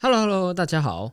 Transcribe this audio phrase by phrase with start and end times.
[0.00, 1.10] Hello Hello，大家好。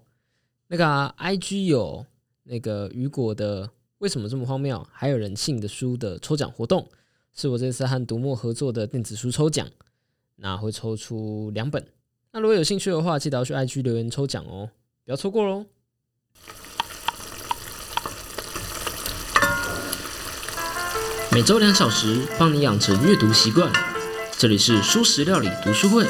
[0.67, 2.05] 那个、IG 有
[2.43, 6.87] 那个雨果的为什么这么荒谬，还有人性的书的抽奖活动，
[7.33, 9.67] 是我这次和读墨合作的电子书抽奖，
[10.35, 11.83] 那会抽出两本。
[12.31, 14.69] 那如果有兴趣的话，记得要去 IG 留言抽奖哦，
[15.03, 15.65] 不要错过喽。
[21.31, 23.73] 每周两小时，帮你养成阅读习惯。
[24.37, 26.05] 这里是书食料理读书会。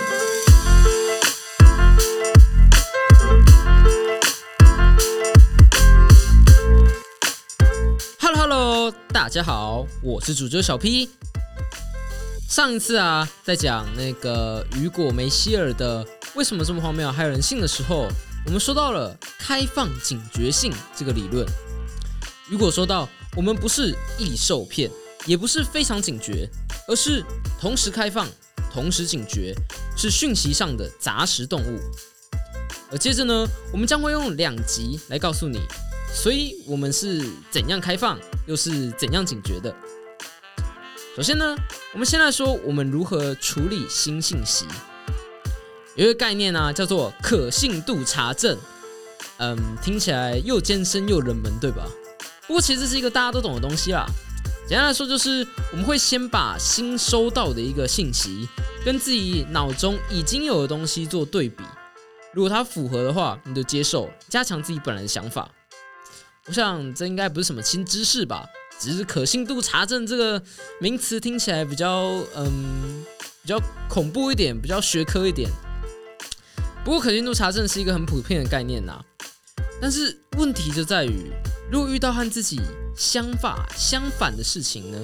[9.35, 11.09] 大家好，我是主角小 P。
[12.47, 18.07] 上一次啊，在讲那个雨果梅希尔的为什么这么荒谬还有人信的时候，
[18.45, 21.45] 我们说到了开放警觉性这个理论。
[22.49, 24.89] 雨果说到，我们不是易受骗，
[25.25, 26.49] 也不是非常警觉，
[26.87, 27.21] 而是
[27.59, 28.29] 同时开放、
[28.71, 29.53] 同时警觉，
[29.97, 31.77] 是讯息上的杂食动物。
[32.89, 35.59] 而接着呢，我们将会用两集来告诉你，
[36.15, 38.17] 所以我们是怎样开放，
[38.47, 39.75] 又是怎样警觉的。
[41.15, 41.55] 首先呢，
[41.93, 44.65] 我们先来说我们如何处理新信息。
[45.95, 48.57] 有一个概念呢、叫做可信度查证。
[49.37, 51.85] 嗯，听起来又艰深又冷门，对吧？
[52.47, 54.05] 不过其实是一个大家都懂的东西啦。
[54.67, 58.47] 简单来说，就是我们会先把新收到的一个信息
[58.83, 61.63] 跟自己脑中已经有的东西做对比，
[62.33, 65.49] 如果它符合的话，你就接受，加强自己本来的想法。
[66.47, 68.45] 我想这应该不是什么新知识吧，
[68.79, 70.41] 只是可信度查证这个
[70.79, 72.03] 名词听起来比较
[72.35, 73.03] 嗯
[73.41, 75.49] 比较恐怖一点，比较学科一点。
[76.83, 79.03] 不过可信度查证是一个很普遍的概念呐、
[79.81, 81.31] 但是问题就在于，
[81.71, 82.61] 如果遇到和自己
[82.95, 84.99] 相法相反的事情呢？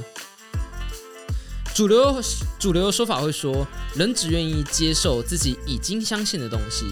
[1.73, 2.22] 主流
[2.59, 6.86] 主流的说法会说，人只愿意接受自己已经相信的东西，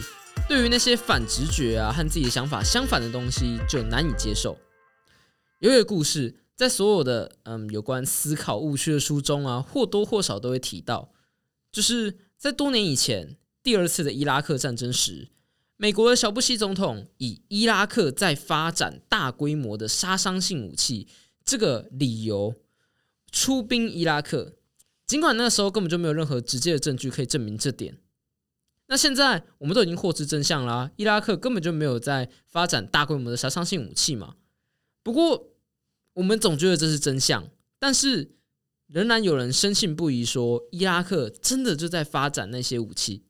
[0.49, 4.57] 对于那些反直觉啊和自己的想法相反的东西就难以接受。
[5.59, 11.13] 有一个故事，在所有的嗯有关思考误区的书中啊，或多或少都会提到，
[11.71, 15.29] 就是在多年以前第二次的伊拉克战争时，
[15.77, 21.07] 美国的小布希总统以伊拉克在发展大规模的杀伤性武器
[21.45, 22.55] 这个理由
[23.31, 24.55] 出兵伊拉克，
[25.05, 27.99] 尽管那时候根本就没有任何直接的证据可以证明这点。
[28.89, 34.35] 那现在我们都已经获知真相啦、伊拉克根本就没有在发展大规模的杀伤性武器嘛。
[35.03, 35.51] 不过
[36.13, 37.47] 我们总觉得这是真相，
[37.77, 38.31] 但是
[38.87, 43.23] 仍然有人深信不疑说伊拉克真的就在发展那些武器。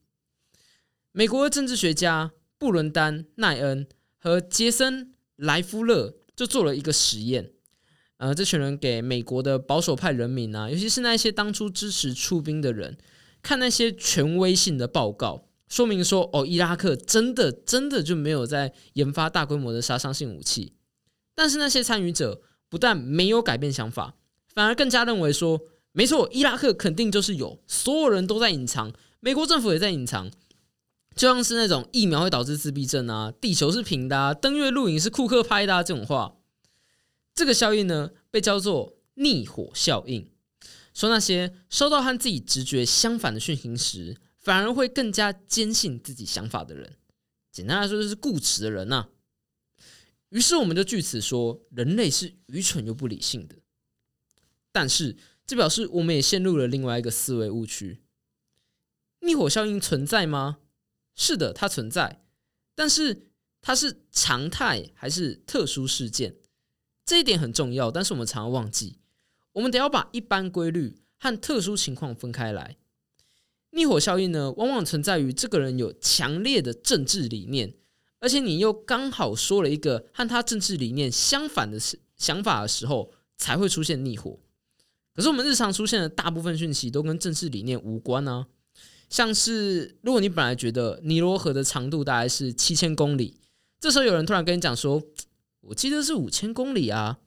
[1.12, 5.06] 美国的政治学家布伦丹·奈恩和杰森·
[5.36, 7.52] 莱夫勒就做了一个实验。
[8.16, 12.96] 呃，这群人给美国的保守派人民啊，尤其是那些当初支持出兵的人，
[13.42, 20.74] 看那些权威性的报告，说明说，哦，伊拉克真的真的就没有在研发大规模的杀伤性武器。
[21.34, 24.16] 但是那些参与者不但没有改变想法，
[24.52, 25.60] 反而更加认为说，
[25.92, 30.30] 没错，伊拉克肯定就是有，所有人都在隐藏，美国政府也在隐藏。
[31.14, 36.34] 就像是那种疫苗会导致自闭症啊，地球是平的啊，登月录影是库克拍的啊这种话，
[37.34, 40.28] 这个效应呢被叫做逆火效应。
[40.92, 46.96] 说那些收到和自己直觉相反的讯息时，反而会更加坚信自己想法的人，
[47.52, 49.10] 简单来说就是固执的人呐、
[50.30, 53.56] 于是我们就据此说，人类是愚蠢又不理性的。
[54.72, 58.00] 但是这表示我们也陷入了另外一个思维误区：
[59.20, 60.60] 逆火效应存在吗？
[61.14, 62.24] 是的，它存在，
[62.74, 63.26] 但是
[63.60, 66.36] 它是常态还是特殊事件？
[67.04, 69.00] 这一点很重要，但是我们常常忘记，
[69.52, 72.78] 我们得要把一般规律和特殊情况分开来。
[73.70, 77.72] 逆火效应呢，往往存在于这个人有强烈的政治理念，
[78.18, 81.78] 而且你又刚好说了一个和他政治理念相反的
[82.16, 84.38] 想法的时候，才会出现逆火。
[85.14, 88.46] 可是我们日常出现的大部分讯息都跟政治理念无关啊。
[89.08, 93.36] 像是如果你本来觉得尼罗河的长度大概是七千公里，
[93.80, 95.02] 这时候有人突然跟你讲说
[95.62, 97.18] ：“我记得是五千公里啊。”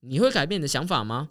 [0.00, 1.30] 你会改变你的想法吗？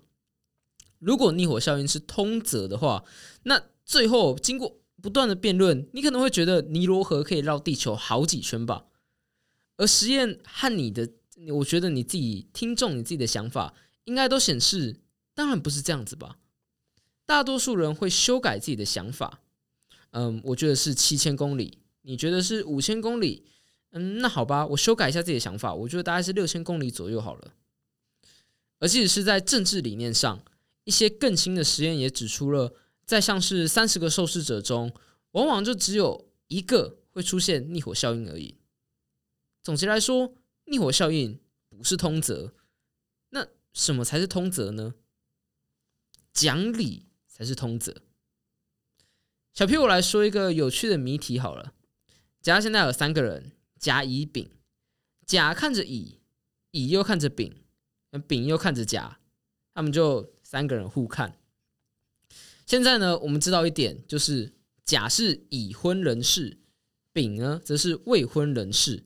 [1.00, 3.06] 如果逆火效应是通则的话，
[3.44, 8.86] 那最后经过不断的辩论，你可能会觉得尼罗河可以绕地球好几圈吧。
[9.78, 11.10] 而实验和你的，
[11.56, 13.74] 我觉得你自己听众你自己的想法，
[14.04, 15.00] 应该都显示，
[15.34, 16.38] 当然不是这样子吧。
[17.26, 19.40] 大多数人会修改自己的想法。
[20.12, 23.46] 嗯，我觉得是七千公里，你觉得是五千公里？
[23.92, 27.54] 嗯，那好吧，我修改一下自己的想法，我觉得大概是六千公里左右好了。
[28.80, 30.44] 而即使是在政治理念上，
[30.84, 32.74] 一些更新的实验也指出了，
[33.08, 34.94] 在像是三十个受试者中，
[35.32, 38.60] 往往就只有一个会出现逆火效应而已。
[39.64, 41.40] 总结来说，逆火效应
[41.70, 42.54] 不是通则。
[43.30, 44.96] 那什么才是通则呢？
[46.34, 47.96] 讲理才是通则。
[49.54, 51.74] 小 P，我来说一个有趣的谜题好了。
[52.42, 54.52] 假如现在有三个人，甲、乙、丙，
[55.26, 56.20] 甲看着乙，
[56.72, 57.64] 乙又看着丙，
[58.28, 59.20] 丙又看着甲，
[59.74, 61.40] 他们就三个人互看。
[62.68, 64.54] 现在呢，我们知道一点，就是
[64.84, 66.60] 甲是已婚人士，
[67.14, 69.06] 丙呢则是未婚人士。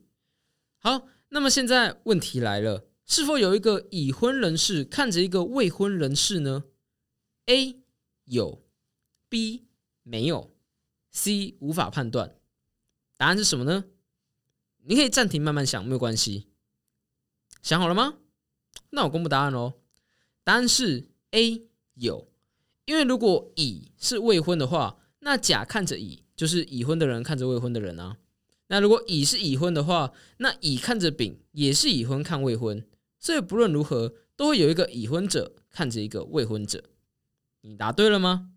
[0.78, 6.64] 好，那么现在问题来了，是否有一个已婚人士看着一个未婚人士呢
[7.46, 7.80] ？A
[8.24, 8.64] 有
[9.28, 9.68] ，B
[10.02, 10.52] 没有
[11.12, 12.36] ，C 无法判断。
[13.16, 13.84] 答案是什么呢？
[14.84, 16.48] 你可以暂停慢慢想，没有关系。
[17.62, 18.18] 想好了吗？
[18.90, 19.74] 那我公布答案喽。
[20.42, 22.31] 答案是 A 有。
[22.92, 28.18] 因为如果乙是未婚的话，那甲看着乙就是已婚的人看着未婚的人啊。
[28.66, 32.86] 那如果乙是已婚的话，那乙看着丙也是已婚看未婚，
[33.18, 36.84] 所以不论如何都会有一个已婚者看着一个未婚者。
[37.62, 38.50] 你答对了吗？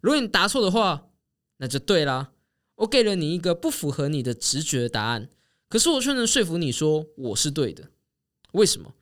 [0.00, 1.08] 如果你答错的话，
[1.56, 2.30] 那就对啦。
[2.76, 5.28] 我给了你一个不符合你的直觉的答案，
[5.68, 7.90] 可是我却能说服你说我是对的。
[8.52, 8.94] 为什么？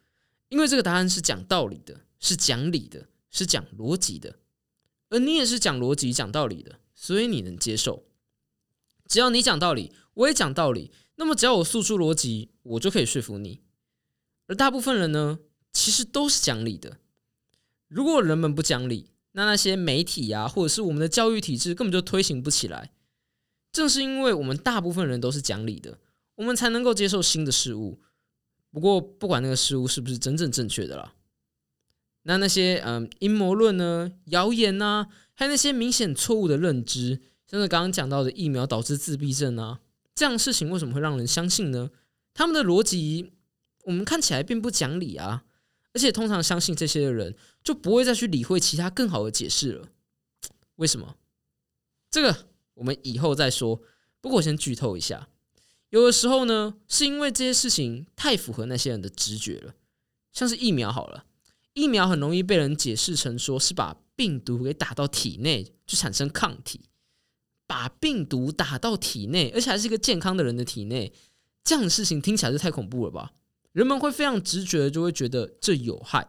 [0.48, 3.08] 因为这个答案是讲道理的，是讲理的。
[3.38, 4.40] 是讲逻辑的，
[5.10, 8.04] 而你也是讲逻辑、讲道理的，所以你能接受。
[9.06, 13.62] 只要你讲道理，我也讲道理，那么只要我诉诸逻辑，我就可以说服你。
[14.48, 15.38] 而大部分人呢，
[15.72, 16.98] 其实都是讲理的。
[17.86, 22.92] 如果人们不讲理，那那些媒体啊，或者是我们的教育体制，根本就推行不起来。
[23.70, 25.98] 正是因为我们大部分人都是讲理的，
[26.34, 28.00] 我们才能够接受新的事物。
[28.70, 31.14] 不过，不管那个事物是不是真正正确的啦。
[32.22, 39.80] 那那些嗯阴谋论呢、谣言呐，还有那些明显错误的认知，像是刚刚讲到的疫苗导致自闭症啊，
[40.14, 41.90] 这样的事情为什么会让人相信呢？
[42.34, 43.32] 他们的逻辑
[43.84, 45.44] 我们看起来并不讲理啊，
[45.94, 47.34] 而且通常相信这些的人
[47.64, 49.88] 就不会再去理会其他更好的解释了。
[50.76, 51.16] 为什么？
[52.10, 53.80] 这个我们以后再说。
[54.20, 55.28] 不过我先剧透一下，
[55.90, 59.74] 有的时候呢，是因为这些事情太符合那些人的直觉了，
[60.32, 61.24] 像是疫苗好了。
[61.74, 66.80] 疫苗很容易被人解释成说是把病毒给打到体内就产生抗体，
[67.68, 71.12] 把病毒打到体内，而且还是一个健康的人的体内，
[71.62, 73.32] 这样的事情听起来是太恐怖了吧？
[73.70, 76.26] 人们会非常直觉的就会觉得这有害，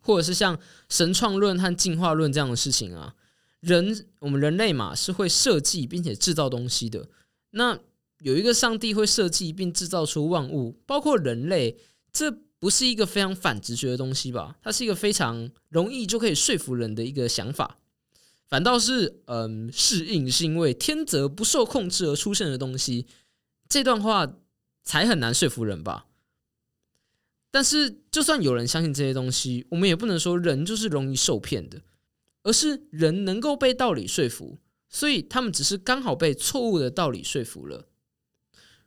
[0.00, 0.58] 或者是像
[0.88, 3.14] 神创论和进化论这样的事情啊，
[3.60, 7.08] 人我们人类嘛是会设计并且制造东西的，
[7.50, 7.78] 那
[8.18, 11.78] 有一个上帝会设计并制造出万物，包括人类，
[12.12, 12.36] 这。
[12.60, 14.56] 不是一个非常反直觉的东西吧？
[14.62, 17.78] 它是一个非常容易就可以说服人的一个想法，
[18.46, 23.06] 反倒是嗯，适应是因为天择不受控制而出现的东西。
[23.68, 24.36] 这段话
[24.82, 26.06] 才很难说服人吧？
[27.50, 31.80] 但是，就算有人相信这些东西，我们也不能说人就是容易受骗的，
[32.42, 34.58] 而是人能够被道理说服，
[34.88, 37.88] 所以他们只是刚好被错误的道理说服了，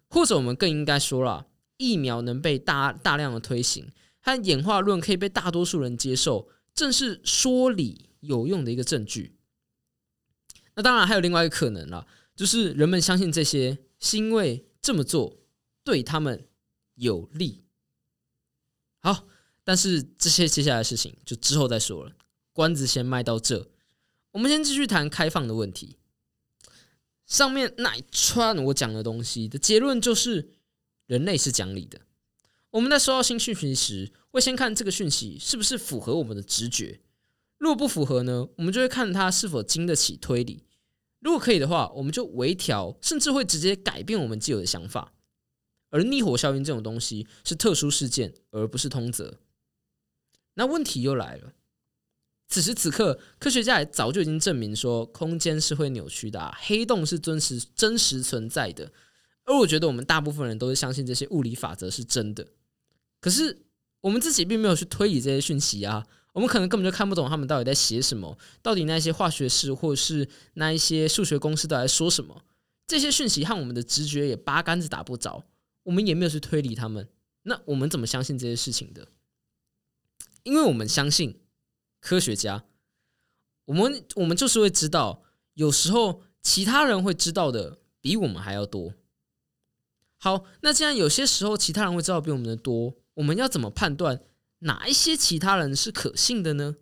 [0.07, 1.47] 或者我们更应该说了。
[1.77, 3.91] 疫苗能被大大量的推行，
[4.21, 9.35] 和演化论可以被大多数人接受，正是说理有用的一个证据。
[10.75, 15.39] 那当然还有另外一个可能了，就是人们相信这些是因为这么做
[15.83, 16.47] 对他们
[16.95, 17.63] 有利。
[18.99, 19.27] 好，
[19.63, 22.13] 但是这些接下来的事情就之后再说了，
[22.53, 23.69] 关子先卖到这，
[24.31, 25.97] 我们先继续谈开放的问题。
[27.25, 30.53] 上面那一串我讲的东西的结论就是。
[31.13, 32.01] 人类是讲理的。
[32.71, 37.01] 我们在收到新讯息时，会先看这个讯息是不是符合我们的直觉。
[37.59, 40.63] 如果不符合呢，我们就会看它是否经得起推理。
[41.19, 45.13] 如果可以的话，我们就微调，甚至会直接改变我们既有的想法。
[45.91, 49.37] 而逆火效应这种东西是特殊事件，而不是通则。
[50.55, 51.53] 那问题又来了。
[52.47, 58.91] 此时此刻，科学家也早就已经证明说，空间是会扭曲的，黑洞是真实真实存在的。
[59.45, 62.47] 而我觉得我们大部分人都是相信这些物理法则是真的，
[63.19, 63.65] 可是
[64.01, 72.43] 我们自己并没有去推理这些讯息啊，我们可能根本就看不懂他们到底在写什么，到底那些化学式或是那一些数学公式都在说什么，
[72.87, 75.45] 这些讯息和我们的直觉也八竿子打不着，
[75.83, 77.07] 我们也没有去推理他们，
[77.43, 79.07] 那我们怎么相信这些事情的？
[80.43, 81.41] 因为我们相信
[82.01, 82.65] 科学家，
[83.65, 85.23] 我们我们就是会知道，
[85.53, 88.93] 有时候其他人会知道的比我们还要多。
[90.23, 94.21] 好，那既然有些时候其他人会知道比我们的多，我们要怎么判断
[94.59, 96.77] 哪一些其他人是可信的呢？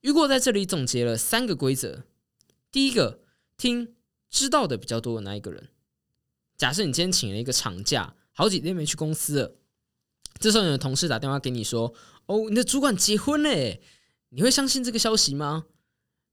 [0.00, 2.04] 雨果在这里总结了三个规则：
[2.72, 3.20] 第一个，
[3.58, 3.94] 听
[4.30, 5.68] 知道的比较多的那一个人。
[6.56, 9.56] 假设你今天请了一个长假，好几天没去公司了，
[10.38, 11.92] 这时候你的同事打电话给你说
[12.24, 13.82] ：“哦，你的主管结婚嘞！”
[14.32, 15.66] 你会相信这个消息吗？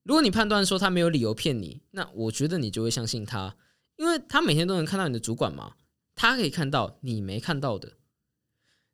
[0.03, 3.57] 如果你判断说他没有理由骗你，那我觉得你就会相信他，
[3.97, 5.75] 因为他每天都能看到你的主管嘛，
[6.15, 7.93] 他可以看到你没看到的。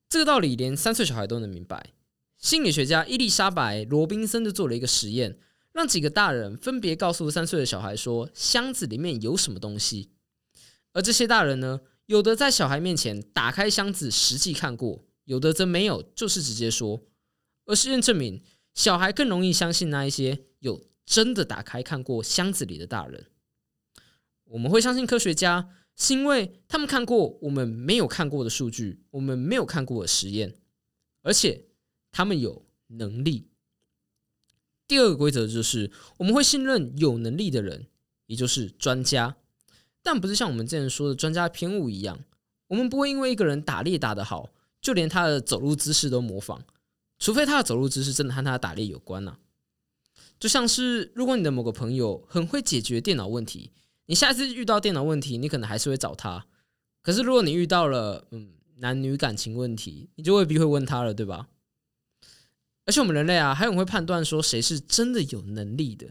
[0.10, 1.94] 这个道理连三岁小孩都能明白。
[2.38, 5.38] 心理学家伊丽莎白·罗宾森就做了一个实验。
[5.74, 10.12] 让几个大人分别告诉三岁的小孩说箱子里面有什么东西，
[10.92, 17.02] 而这些大人呢，有的在小孩面前打开箱子实际看过，有的则没有，就是直接说。
[17.66, 18.44] 而实验证明，
[18.74, 23.28] 小孩更容易相信那一些有真的打开看过箱子里的大人。
[24.52, 30.54] 我们会相信科学家，是因为他们看过我们没有看过的数据，我们没有看过的实验，
[31.22, 31.66] 而且
[32.12, 33.48] 他们有能力。
[34.88, 37.88] 第二个规则就是，我们会信任有能力的人，
[38.26, 39.38] 也就是专家，
[40.04, 42.20] 但不是像我们之前说的专家偏误一样。
[42.68, 44.50] 我们不会因为一个人打猎打得好，
[44.82, 46.62] 就连他的走路姿势都模仿，
[47.20, 49.38] 除非他的走路姿势真的和他的打猎有关呐。
[50.38, 53.72] 就像是，如果你的某个朋友很会解决电脑问题，
[54.12, 56.46] 你下次遇到电脑问题，你可能还是会找他。
[57.02, 58.50] 可是如果你遇到了嗯
[58.80, 61.48] 男女感情问题，你就未必会问他了，对吧？
[62.86, 66.10] 而且我们人类啊，还很会判断说谁是真的有能力的。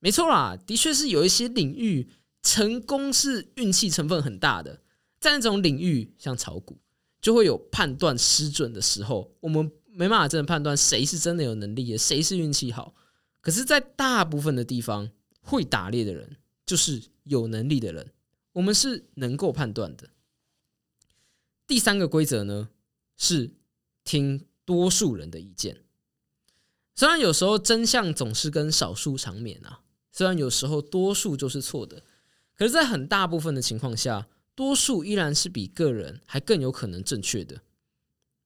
[0.00, 2.08] 没错啦，的确是有一些领域
[2.42, 4.80] 成功是运气成分很大的。
[5.20, 6.76] 在那种领域，像炒股，
[7.22, 12.92] 就会有判断失准的时候，我们没办法真的判断谁是真的有能力的，谁是运气好。
[13.40, 15.08] 可是，在大部分的地方，
[15.40, 18.12] 会打猎的人就是有能力的人，
[18.52, 20.10] 我们是能够判断的。
[21.66, 22.70] 第三个规则呢，
[23.16, 23.50] 是
[24.04, 24.46] 听。
[24.66, 25.82] 多数人的意见，
[26.94, 32.02] 虽然有时候真相总是跟少数长眠啊，虽然有时候多数就是错的，
[32.56, 37.60] 可是，在很大部分的情况下，多数依然是比个人还更有可能正确的。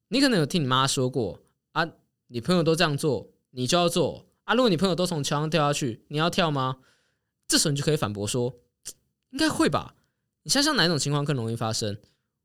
[0.09, 1.89] 你可能有听你妈说过啊，
[2.27, 4.55] 你朋友都这样做，你就要做啊。
[4.55, 6.81] 如果你朋友都从桥上掉下去，你要跳吗？
[7.49, 8.61] 这时候你就可以反驳说，
[9.31, 9.97] 应该会吧。
[10.45, 11.99] 你想想哪一种情况更容易发生？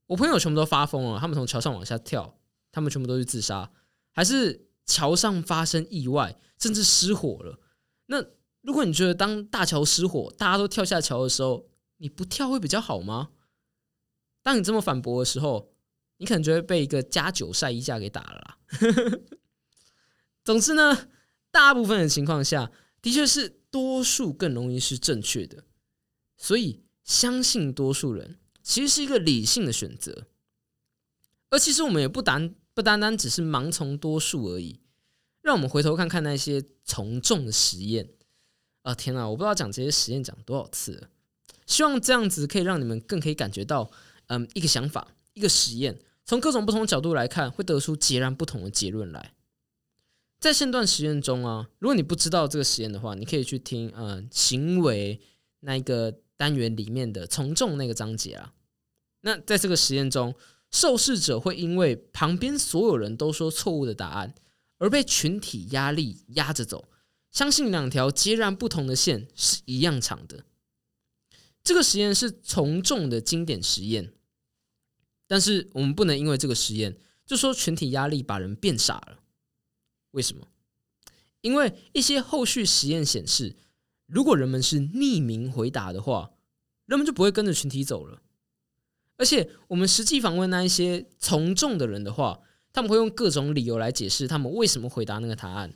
[0.08, 2.40] 我朋友全部都发疯了，他们从桥上往下跳。
[2.76, 3.72] 他们全部都去自杀，
[4.14, 7.60] 还是桥上发生意外，甚至失火了？
[8.08, 8.20] 那
[8.62, 13.30] 如果你觉得当大桥失火，大家都跳下桥的时候，你不跳会比较好吗？
[14.42, 15.72] 当你这么反驳的时候，
[16.18, 18.58] 你可能就会被一个加九晒衣架给打了啦。
[20.44, 21.10] 总之呢，
[21.52, 22.72] 大部分的情况下，
[23.04, 25.64] 的确是多数更容易是正确的，
[26.36, 30.26] 所以相信多数人其实是一个理性的选择。
[31.52, 32.56] 而其实我们也不单。
[32.76, 34.80] 不单单只是盲从多数而已，
[35.44, 38.10] 让我们回头看看那些从众的实验。
[38.82, 39.30] 啊，天哪！
[39.30, 41.08] 我不知道讲这些实验讲多少次了。
[41.68, 43.92] 希望这样子可以让你们更可以感觉到，
[44.26, 49.36] 嗯，一个想法，一个实验，从各种不同角度来看，会得出截然不同的结论来。
[50.44, 55.22] 在线段实验中啊，如果你不知道这个实验的话，你可以去听，嗯，行为
[55.62, 58.54] 那一个单元里面的从众那个章节啊。
[59.22, 60.36] 那在这个实验中。
[60.70, 64.34] 受试者会因为旁边所有人都说错误的答案，
[64.80, 66.90] 而被群体压力压着走，
[67.30, 70.46] 相信两条截然不同的线是一样长的。
[71.64, 74.14] 这个实验是从众的经典实验，
[75.28, 79.20] 但是我们不能因为这个实验就说群体压力把人变傻了。
[80.14, 80.48] 为什么？
[81.42, 83.56] 因为一些后续实验显示，
[84.08, 86.32] 如果人们是匿名回答的话，
[86.86, 88.22] 人们就不会跟着群体走了。
[89.18, 92.40] 而且，我们实际访问那一些从众的人的话，
[92.72, 95.74] 他们会用各种理由来解释他们为什么回答那个答案。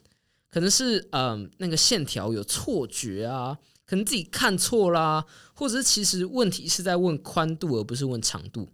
[0.49, 8.69] 可能是嗯，那个线条有错觉啊，可能自己看错啦，或者是其实问题是在问宽度而不是问长度。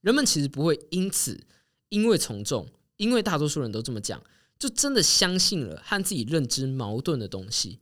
[0.00, 1.44] 人们其实不会因此
[1.88, 4.22] 因为从众，因为大多数人都这么讲，
[4.62, 7.80] 就真的相信了和自己认知矛盾的东西。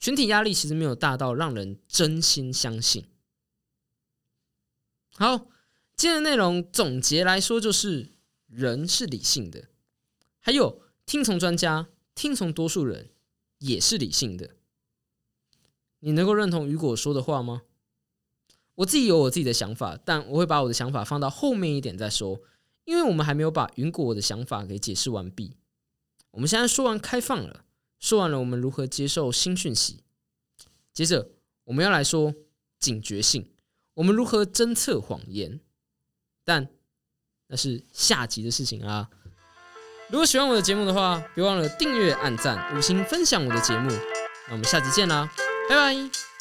[0.00, 3.04] 群体压力其实没有大到让人真心相信。
[5.14, 5.46] 好，
[5.94, 8.16] 今天的内容总结来说，就是
[8.48, 9.68] 人是理性的，
[10.40, 13.10] 还有听从专家、听从多数人
[13.58, 14.56] 也是理性的。
[16.00, 17.62] 你能够认同雨果说的话吗？
[18.74, 22.40] 我自己有我自己的想法，但我会把我的想法放到后面一点再说，
[22.86, 25.58] 因为我们还没有把雨果的想法给解释完毕。
[26.32, 27.64] 我们现在说完开放了，
[27.98, 30.00] 说完了我们如何接受新讯息，
[30.92, 31.30] 接着
[31.64, 32.34] 我们要来说
[32.78, 33.48] 警觉性。
[33.94, 35.60] 我们如何侦测谎言？
[36.44, 36.68] 但
[37.46, 39.08] 那是下集的事情啊！
[40.08, 43.90] 如果喜欢我的节目的话，别忘了订阅、按赞、五星分享我的节目。
[44.48, 45.30] 那我们下集见啦，
[45.68, 46.31] 拜拜！